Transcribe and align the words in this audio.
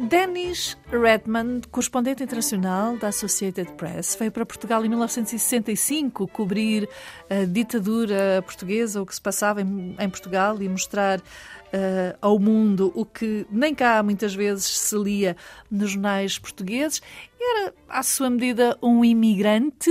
Dennis 0.00 0.76
Redmond, 0.90 1.66
correspondente 1.68 2.22
internacional 2.22 2.96
da 2.96 3.08
Associated 3.08 3.72
Press, 3.72 4.14
veio 4.16 4.30
para 4.30 4.46
Portugal 4.46 4.84
em 4.84 4.88
1965 4.88 6.28
cobrir 6.28 6.88
a 7.28 7.44
ditadura 7.44 8.40
portuguesa, 8.42 9.02
o 9.02 9.06
que 9.06 9.14
se 9.14 9.20
passava 9.20 9.60
em, 9.60 9.96
em 9.98 10.08
Portugal 10.08 10.62
e 10.62 10.68
mostrar 10.68 11.18
uh, 11.18 12.16
ao 12.20 12.38
mundo 12.38 12.92
o 12.94 13.04
que 13.04 13.44
nem 13.50 13.74
cá 13.74 14.00
muitas 14.02 14.34
vezes 14.34 14.66
se 14.66 14.96
lia 14.96 15.36
nos 15.68 15.90
jornais 15.90 16.38
portugueses. 16.38 17.02
Era, 17.40 17.74
à 17.88 18.02
sua 18.04 18.30
medida, 18.30 18.78
um 18.80 19.04
imigrante 19.04 19.90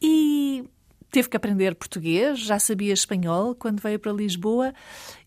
e 0.00 0.62
teve 1.10 1.28
que 1.28 1.36
aprender 1.36 1.74
português, 1.74 2.38
já 2.38 2.58
sabia 2.58 2.92
espanhol 2.92 3.54
quando 3.54 3.80
veio 3.80 3.98
para 3.98 4.12
Lisboa 4.12 4.74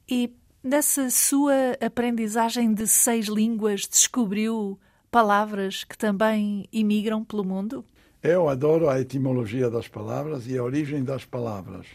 e 0.08 0.32
Nessa 0.64 1.10
sua 1.10 1.76
aprendizagem 1.84 2.72
de 2.72 2.86
seis 2.86 3.26
línguas, 3.26 3.88
descobriu 3.88 4.80
palavras 5.10 5.84
que 5.84 5.98
também 5.98 6.68
imigram 6.72 7.24
pelo 7.24 7.44
mundo? 7.44 7.84
Eu 8.22 8.48
adoro 8.48 8.88
a 8.88 9.02
etimologia 9.02 9.72
das 9.72 9.88
palavras 9.88 10.46
e 10.46 10.56
a 10.56 10.64
origem 10.64 11.04
das 11.04 11.26
palavras. 11.26 11.88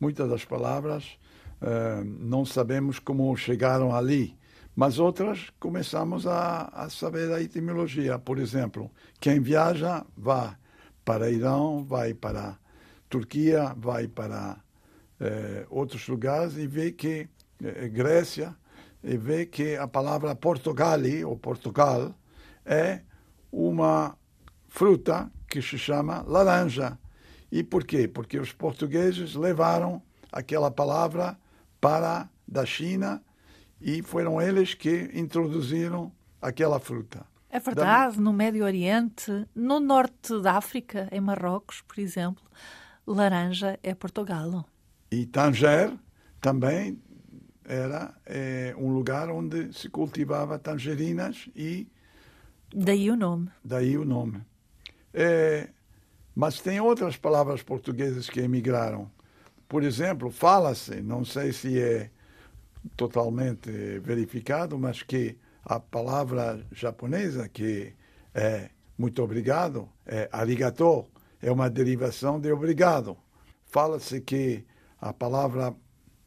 Muitas 0.00 0.26
das 0.26 0.42
palavras 0.42 1.18
uh, 1.60 2.02
não 2.02 2.46
sabemos 2.46 2.98
como 2.98 3.36
chegaram 3.36 3.94
ali, 3.94 4.34
mas 4.74 4.98
outras 4.98 5.50
começamos 5.60 6.26
a, 6.26 6.70
a, 6.72 6.88
saber 6.88 7.30
a 7.30 7.42
etimologia. 7.42 8.18
Por 8.18 8.38
exemplo, 8.38 8.90
quem 9.20 9.38
viaja 9.38 10.02
vai 10.16 10.56
para 11.04 11.30
Irão, 11.30 11.84
vai 11.84 12.14
para 12.14 12.56
Turquia, 13.06 13.74
vai 13.76 14.08
para 14.08 14.56
uh, 15.20 15.66
outros 15.68 16.08
lugares 16.08 16.56
e 16.56 16.66
vê 16.66 16.90
que 16.90 17.28
Grécia 17.60 18.54
e 19.02 19.16
vê 19.16 19.46
que 19.46 19.76
a 19.76 19.86
palavra 19.86 20.34
Portugali, 20.34 21.24
ou 21.24 21.36
Portugal, 21.36 22.14
é 22.64 23.00
uma 23.52 24.16
fruta 24.68 25.30
que 25.48 25.60
se 25.60 25.78
chama 25.78 26.24
laranja. 26.26 26.98
E 27.52 27.62
por 27.62 27.84
quê? 27.84 28.08
Porque 28.08 28.38
os 28.38 28.52
portugueses 28.52 29.34
levaram 29.34 30.02
aquela 30.32 30.70
palavra 30.70 31.38
para 31.80 32.28
da 32.48 32.66
China 32.66 33.22
e 33.80 34.02
foram 34.02 34.40
eles 34.40 34.74
que 34.74 35.10
introduziram 35.14 36.10
aquela 36.40 36.80
fruta. 36.80 37.24
É 37.48 37.60
verdade, 37.60 38.16
da... 38.16 38.22
no 38.22 38.32
Médio 38.32 38.64
Oriente, 38.64 39.46
no 39.54 39.78
norte 39.78 40.40
da 40.40 40.56
África, 40.56 41.08
em 41.12 41.20
Marrocos, 41.20 41.82
por 41.82 41.98
exemplo, 42.00 42.42
laranja 43.06 43.78
é 43.82 43.94
Portugal. 43.94 44.64
E 45.10 45.26
Tanger 45.26 45.92
também 46.40 47.00
era 47.64 48.14
é, 48.26 48.74
um 48.76 48.92
lugar 48.92 49.30
onde 49.30 49.72
se 49.72 49.88
cultivava 49.88 50.58
tangerinas 50.58 51.48
e 51.54 51.88
daí 52.74 53.10
o 53.10 53.16
nome. 53.16 53.50
Daí 53.64 53.96
o 53.96 54.04
nome. 54.04 54.42
É, 55.12 55.70
mas 56.34 56.60
tem 56.60 56.80
outras 56.80 57.16
palavras 57.16 57.62
portuguesas 57.62 58.28
que 58.28 58.40
emigraram. 58.40 59.10
Por 59.68 59.82
exemplo, 59.82 60.30
fala-se, 60.30 61.00
não 61.00 61.24
sei 61.24 61.52
se 61.52 61.80
é 61.80 62.10
totalmente 62.96 63.70
verificado, 64.00 64.78
mas 64.78 65.02
que 65.02 65.38
a 65.64 65.80
palavra 65.80 66.66
japonesa 66.72 67.48
que 67.48 67.94
é 68.34 68.70
muito 68.98 69.22
obrigado 69.22 69.88
é 70.04 70.28
arigato, 70.30 71.06
é 71.40 71.50
uma 71.50 71.70
derivação 71.70 72.38
de 72.38 72.52
obrigado. 72.52 73.16
Fala-se 73.64 74.20
que 74.20 74.64
a 75.00 75.12
palavra 75.12 75.74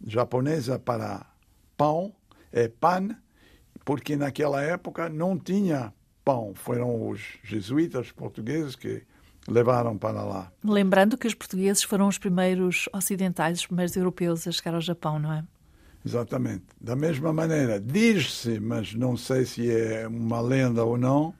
japonesa 0.05 0.77
para 0.77 1.25
pão 1.75 2.13
é 2.51 2.67
pan, 2.67 3.09
porque 3.85 4.15
naquela 4.15 4.61
época 4.61 5.09
não 5.09 5.37
tinha 5.37 5.93
pão. 6.23 6.53
Foram 6.55 7.09
os 7.09 7.37
jesuítas 7.43 8.11
portugueses 8.11 8.75
que 8.75 9.03
levaram 9.47 9.97
para 9.97 10.23
lá. 10.23 10.51
Lembrando 10.63 11.17
que 11.17 11.27
os 11.27 11.33
portugueses 11.33 11.83
foram 11.83 12.07
os 12.07 12.17
primeiros 12.17 12.89
ocidentais, 12.93 13.59
os 13.59 13.65
primeiros 13.67 13.95
europeus 13.95 14.47
a 14.47 14.51
chegar 14.51 14.75
ao 14.75 14.81
Japão, 14.81 15.19
não 15.19 15.31
é? 15.31 15.43
Exatamente. 16.05 16.65
Da 16.79 16.95
mesma 16.95 17.33
maneira, 17.33 17.79
diz-se, 17.79 18.59
mas 18.59 18.93
não 18.93 19.17
sei 19.17 19.45
se 19.45 19.69
é 19.69 20.07
uma 20.07 20.39
lenda 20.39 20.83
ou 20.83 20.97
não, 20.97 21.33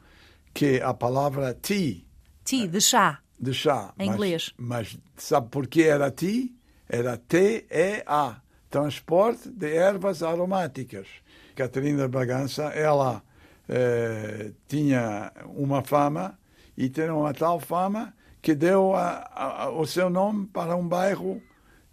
que 0.54 0.82
a 0.82 0.94
palavra 0.94 1.54
tea. 1.54 2.02
Tea, 2.44 2.68
de 2.68 2.82
chá. 2.82 3.20
De 3.40 3.54
chá. 3.54 3.94
Em 4.00 4.08
mas, 4.08 4.16
inglês. 4.16 4.54
Mas 4.58 4.98
sabe 5.16 5.50
por 5.50 5.68
que 5.68 5.84
era 5.84 6.10
tea? 6.12 6.50
Era 6.90 7.18
T-E-A 7.18 8.42
transporte 8.78 9.50
de 9.50 9.76
ervas 9.76 10.22
aromáticas. 10.22 11.08
Catarina 11.56 12.08
Bragança, 12.08 12.66
ela 12.66 13.24
eh, 13.68 14.52
tinha 14.68 15.32
uma 15.48 15.84
fama 15.84 16.38
e 16.78 16.88
tem 16.88 17.10
uma 17.10 17.34
tal 17.34 17.60
fama 17.60 18.14
que 18.40 18.54
deu 18.54 18.94
a, 18.94 19.28
a, 19.34 19.70
o 19.72 19.84
seu 19.88 20.12
nome 20.12 20.46
para 20.46 20.76
um 20.76 20.88
bairro 20.88 21.42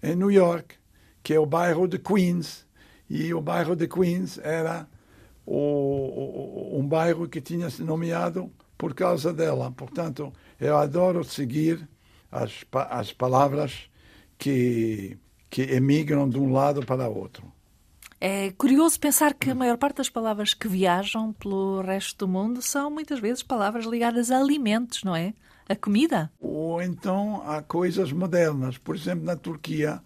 em 0.03 0.15
New 0.15 0.31
York, 0.31 0.75
que 1.23 1.33
é 1.33 1.41
o 1.41 1.47
bairro 1.47 1.89
de 1.89 1.99
Queens. 1.99 2.67
E 3.09 3.33
o 3.33 3.41
bairro 3.41 3.75
de 3.75 3.89
Queens 3.89 4.39
era 4.39 4.87
o, 5.47 5.57
o, 5.57 6.79
um 6.79 6.87
bairro 6.87 7.27
que 7.27 7.41
tinha 7.41 7.71
se 7.71 7.83
nomeado 7.83 8.53
por 8.77 8.95
causa 8.95 9.33
dela. 9.33 9.73
Portanto, 9.73 10.31
eu 10.61 10.77
adoro 10.77 11.25
seguir 11.25 11.89
as, 12.31 12.63
as 12.91 13.11
palavras 13.11 13.89
que 14.37 15.17
que 15.55 15.63
emigram 15.63 16.29
de 16.29 16.37
um 16.37 16.53
lado 16.53 16.85
para 16.85 17.09
outro. 17.09 17.45
É 18.21 18.51
curioso 18.59 18.99
pensar 18.99 19.35
que 19.35 19.51
a 19.51 19.55
maior 19.55 19.79
parte 19.79 19.99
das 19.99 20.09
palavras 20.09 20.53
que 20.53 20.67
viajam 20.67 21.33
pelo 21.33 21.81
resto 21.81 22.27
do 22.27 22.33
mundo 22.33 22.61
são 22.61 22.91
muitas 22.91 23.21
vezes 23.21 23.41
palavras 23.41 23.87
ligadas 23.87 24.33
a 24.33 24.41
alimentos, 24.41 25.05
não 25.05 25.15
é? 25.15 25.33
A 25.69 25.77
comida. 25.77 26.29
Ou 26.41 26.83
então 26.83 27.41
a 27.49 27.63
coisas 27.63 28.11
modernas. 28.11 28.79
Por 28.79 28.97
exemplo, 28.97 29.25
na 29.25 29.37
Turquia 29.37 30.01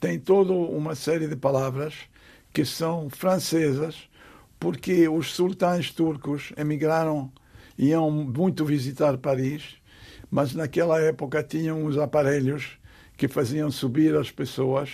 tem 0.00 0.18
toda 0.18 0.54
uma 0.54 0.94
série 0.94 1.28
de 1.28 1.36
palavras 1.36 1.94
que 2.50 2.64
são 2.64 3.10
francesas, 3.10 4.08
porque 4.58 5.06
os 5.06 5.34
sultães 5.34 5.90
turcos 5.90 6.50
emigraram, 6.56 7.30
iam 7.76 8.10
muito 8.10 8.64
visitar 8.64 9.18
Paris, 9.18 9.76
mas 10.30 10.54
naquela 10.54 10.98
época 10.98 11.42
tinham 11.42 11.84
os 11.84 11.98
aparelhos 11.98 12.78
que 13.16 13.28
faziam 13.28 13.70
subir 13.70 14.14
as 14.16 14.30
pessoas 14.30 14.90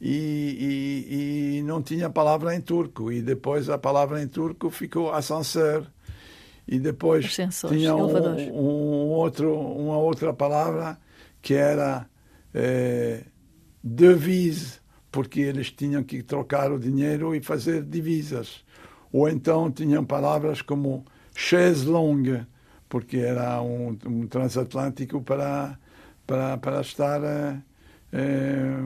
e, 0.00 1.06
e, 1.08 1.58
e, 1.58 1.62
não 1.62 1.82
tinha 1.82 2.10
palavra 2.10 2.54
em 2.54 2.60
turco. 2.60 3.10
E 3.10 3.22
depois 3.22 3.68
a 3.68 3.78
palavra 3.78 4.22
em 4.22 4.28
turco 4.28 4.70
ficou 4.70 5.12
ascensor. 5.12 5.86
E 6.68 6.78
depois 6.78 7.36
tinha 7.68 7.94
um, 7.94 8.08
um, 8.52 9.08
outro, 9.10 9.54
uma 9.54 9.96
outra 9.96 10.32
palavra 10.34 10.98
que 11.40 11.54
era 11.54 12.08
é, 12.52 13.22
devise, 13.82 14.80
porque 15.12 15.40
eles 15.40 15.70
tinham 15.70 16.02
que 16.02 16.22
trocar 16.22 16.72
o 16.72 16.78
dinheiro 16.78 17.34
e 17.34 17.40
fazer 17.40 17.82
divisas. 17.84 18.64
Ou 19.12 19.28
então 19.28 19.70
tinham 19.70 20.04
palavras 20.04 20.60
como 20.60 21.04
chaise 21.34 21.86
longue, 21.86 22.44
porque 22.88 23.18
era 23.18 23.62
um, 23.62 23.96
um 24.04 24.26
transatlântico 24.26 25.22
para 25.22 25.78
para, 26.26 26.58
para 26.58 26.80
estar 26.80 27.22
eh, 27.22 27.56
eh, 28.12 28.76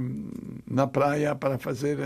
na 0.66 0.86
praia 0.86 1.34
para 1.34 1.58
fazer, 1.58 1.98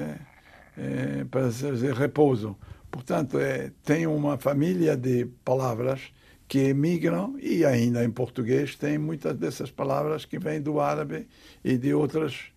eh, 0.78 1.24
para 1.30 1.50
fazer 1.50 1.94
repouso. 1.94 2.56
Portanto, 2.90 3.38
é, 3.38 3.72
tem 3.84 4.06
uma 4.06 4.38
família 4.38 4.96
de 4.96 5.26
palavras 5.44 6.00
que 6.46 6.58
emigram 6.58 7.36
e 7.40 7.64
ainda 7.64 8.04
em 8.04 8.10
português 8.10 8.76
tem 8.76 8.96
muitas 8.98 9.36
dessas 9.36 9.70
palavras 9.70 10.24
que 10.24 10.38
vêm 10.38 10.60
do 10.60 10.78
árabe 10.78 11.26
e 11.64 11.76
de 11.76 11.92
outras 11.92 12.52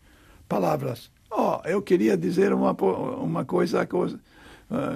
palavras. 0.47 1.09
Oh, 1.31 1.59
eu 1.65 1.81
queria 1.81 2.15
dizer 2.15 2.53
uma, 2.53 2.71
uma 2.73 3.45
coisa 3.45 3.87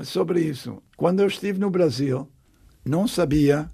sobre 0.06 0.42
isso. 0.42 0.82
Quando 0.96 1.22
eu 1.22 1.28
estive 1.28 1.60
no 1.60 1.70
Brasil, 1.72 2.30
não 2.86 3.08
sabia, 3.08 3.70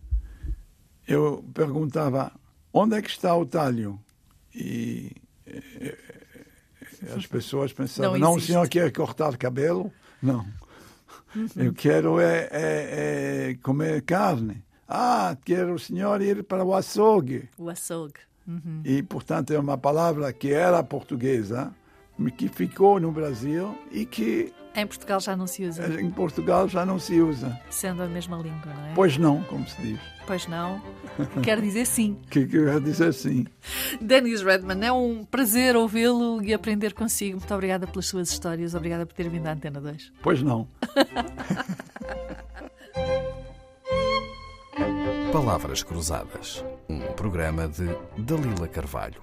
eu 1.08 1.44
perguntava 1.54 2.32
onde 2.78 2.96
é 2.96 3.02
que 3.02 3.10
está 3.10 3.36
o 3.36 3.46
talho? 3.46 4.00
E 4.54 5.12
as 7.16 7.26
pessoas 7.26 7.74
pensavam, 7.74 8.14
não, 8.14 8.32
não 8.32 8.36
o 8.36 8.42
senhor 8.42 8.68
quer 8.68 8.92
cortar 8.92 9.38
cabelo? 9.38 9.92
Não. 10.22 10.46
Uhum. 11.36 11.48
Eu 11.56 11.74
quero 11.74 12.20
é, 12.20 12.48
é, 12.52 13.50
é, 13.52 13.58
comer 13.62 14.02
carne. 14.02 14.64
Ah, 14.88 15.36
quero 15.44 15.74
o 15.74 15.80
senhor 15.80 16.22
ir 16.22 16.44
para 16.44 16.64
o 16.64 16.74
açougue. 16.74 17.50
O 17.58 17.70
açougue. 17.70 18.22
Uhum. 18.48 18.82
E, 18.86 19.04
portanto, 19.04 19.52
é 19.52 19.60
uma 19.60 19.78
palavra 19.78 20.32
que 20.32 20.54
era 20.54 20.82
portuguesa, 20.82 21.74
que 22.36 22.48
ficou 22.48 23.00
no 23.00 23.12
Brasil 23.12 23.78
e 23.92 24.06
que 24.06 24.52
Em 24.76 24.86
Portugal 24.86 25.20
já 25.20 25.36
não 25.36 25.48
se 25.48 25.64
usa, 25.66 26.02
em 26.02 26.10
Portugal 26.12 26.68
já 26.68 26.86
não 26.86 27.00
se 27.00 27.20
usa. 27.22 27.60
sendo 27.70 28.04
a 28.04 28.08
mesma 28.08 28.38
língua, 28.38 28.74
não 28.76 28.86
é? 28.88 28.94
Pois 28.94 29.18
não, 29.18 29.42
como 29.44 29.68
se 29.68 29.82
diz. 29.82 30.00
Pois 30.26 30.46
não. 30.48 30.82
Quer 31.42 31.62
dizer 31.62 31.86
sim. 31.86 32.18
Que 32.30 32.46
quer 32.46 32.80
dizer 32.82 33.14
sim. 33.14 33.46
Dennis 34.02 34.42
Redman, 34.42 34.86
é 34.86 34.92
um 34.92 35.24
prazer 35.24 35.76
ouvi-lo 35.76 36.44
e 36.44 36.54
aprender 36.54 36.94
consigo. 36.94 37.38
Muito 37.40 37.54
obrigada 37.54 37.88
pelas 37.88 38.08
suas 38.08 38.30
histórias. 38.30 38.76
Obrigada 38.76 39.06
por 39.06 39.14
ter 39.16 39.30
vindo 39.30 39.48
à 39.48 39.54
Antena 39.54 39.80
2. 39.80 40.12
Pois 40.22 40.42
não. 40.44 40.68
Palavras 45.32 45.84
Cruzadas, 45.84 46.64
um 46.90 47.00
programa 47.14 47.68
de 47.68 47.86
Dalila 48.18 48.68
Carvalho. 48.68 49.20